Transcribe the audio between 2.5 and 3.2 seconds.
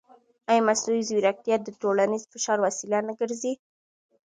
وسیله نه